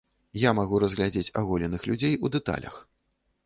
[0.43, 2.85] Я магу разгледзець аголеных людзей у дэталях.